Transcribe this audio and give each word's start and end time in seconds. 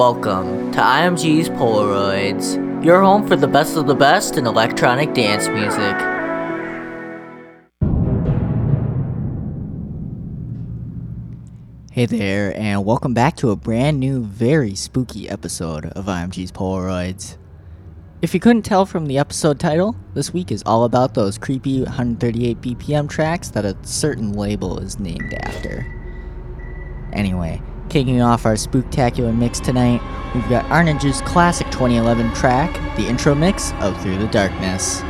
Welcome 0.00 0.72
to 0.72 0.78
IMG's 0.78 1.50
Polaroids, 1.50 2.82
your 2.82 3.02
home 3.02 3.28
for 3.28 3.36
the 3.36 3.46
best 3.46 3.76
of 3.76 3.86
the 3.86 3.94
best 3.94 4.38
in 4.38 4.46
electronic 4.46 5.12
dance 5.12 5.46
music. 5.48 5.94
Hey 11.92 12.06
there, 12.06 12.58
and 12.58 12.86
welcome 12.86 13.12
back 13.12 13.36
to 13.36 13.50
a 13.50 13.56
brand 13.56 14.00
new, 14.00 14.24
very 14.24 14.74
spooky 14.74 15.28
episode 15.28 15.84
of 15.84 16.06
IMG's 16.06 16.50
Polaroids. 16.50 17.36
If 18.22 18.32
you 18.32 18.40
couldn't 18.40 18.62
tell 18.62 18.86
from 18.86 19.04
the 19.04 19.18
episode 19.18 19.60
title, 19.60 19.94
this 20.14 20.32
week 20.32 20.50
is 20.50 20.62
all 20.64 20.84
about 20.84 21.12
those 21.12 21.36
creepy 21.36 21.82
138 21.82 22.62
BPM 22.62 23.06
tracks 23.06 23.50
that 23.50 23.66
a 23.66 23.76
certain 23.82 24.32
label 24.32 24.78
is 24.78 24.98
named 24.98 25.34
after. 25.34 25.84
Anyway, 27.12 27.60
kicking 27.90 28.22
off 28.22 28.46
our 28.46 28.54
spooktacular 28.54 29.36
mix 29.36 29.60
tonight, 29.60 30.00
we've 30.34 30.48
got 30.48 30.64
Arnej's 30.66 31.20
classic 31.22 31.66
2011 31.70 32.32
track, 32.34 32.72
the 32.96 33.06
intro 33.06 33.34
mix 33.34 33.72
of 33.80 34.00
Through 34.02 34.18
the 34.18 34.28
Darkness. 34.28 35.02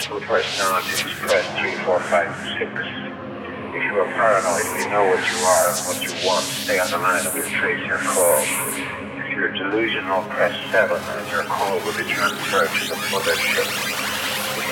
Multiple 0.00 0.34
personalities, 0.34 1.02
press 1.20 1.44
3, 1.60 1.84
4, 1.84 2.00
5, 2.00 2.36
6. 2.58 2.72
If 3.76 3.84
you 3.84 4.00
are 4.00 4.06
paranoid, 4.06 4.64
we 4.78 4.90
know 4.90 5.04
what 5.04 5.20
you 5.28 5.38
are 5.44 5.68
and 5.68 5.76
what 5.86 6.00
you 6.00 6.26
want. 6.26 6.42
Stay 6.44 6.78
on 6.78 6.90
the 6.90 6.96
line 6.96 7.26
and 7.26 7.34
we'll 7.34 7.50
trace 7.50 7.86
your 7.86 7.98
call. 7.98 8.40
If 8.40 9.36
you're 9.36 9.52
delusional, 9.52 10.22
press 10.22 10.56
7 10.72 10.96
and 10.96 11.30
your 11.30 11.44
call 11.44 11.76
will 11.84 11.92
be 11.98 12.08
transferred 12.08 12.68
to 12.68 12.88
the 12.88 12.94
mothership. 13.12 13.99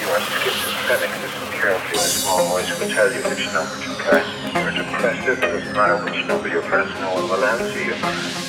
If 0.08 0.14
you 0.14 0.16
are 0.16 0.24
schizophrenic, 0.40 1.12
listen 1.20 1.52
carefully. 1.52 2.00
A 2.00 2.02
small 2.08 2.40
voice 2.48 2.72
will 2.80 2.88
tell 2.88 3.12
you 3.12 3.20
which 3.28 3.44
number 3.52 3.76
to 3.76 3.92
press. 4.00 4.24
If 4.40 4.56
you're 4.56 4.72
depressive, 4.72 5.36
it 5.36 5.44
doesn't 5.44 5.76
matter 5.76 6.00
which 6.02 6.24
number 6.24 6.48
you 6.48 6.62
press, 6.62 6.88
no 7.00 7.12
one 7.12 7.28
will 7.28 7.44
answer 7.44 7.76
you. 7.76 7.92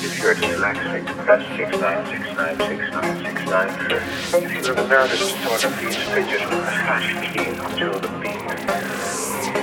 If 0.00 0.18
you're 0.24 0.36
dyslexic, 0.40 1.04
press 1.20 1.44
69696969. 1.60 4.40
If 4.40 4.56
you 4.56 4.64
have 4.72 4.78
a 4.78 4.88
nervous 4.88 5.20
disorder, 5.20 5.68
please 5.76 6.00
fidget 6.00 6.40
with 6.48 6.64
the 6.64 6.72
hash 6.80 7.12
key 7.28 7.52
until 7.52 7.92
the 8.00 8.08
beat. 8.24 8.40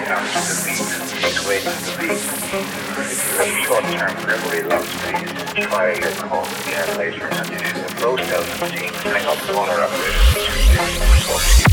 After 0.05 0.37
the 0.37 0.53
beat, 0.69 0.85
please 1.17 1.41
wait 1.49 1.65
for 1.65 1.81
the 1.81 1.97
beat. 1.97 2.13
If 2.13 3.25
you 3.25 3.41
have 3.41 3.57
short-term 3.65 4.13
memory 4.21 4.69
loss, 4.69 4.85
please 5.01 5.33
try 5.65 5.97
your 5.97 6.13
call 6.13 6.45
again 6.45 6.93
later. 6.95 7.25
And 7.25 7.49
if 7.49 7.57
you 7.57 7.81
have 7.81 7.97
low 8.03 8.17
self-esteem, 8.17 8.93
hang 9.01 9.25
up 9.25 9.39
the 9.47 9.53
or 9.57 9.81
operator. 9.81 11.66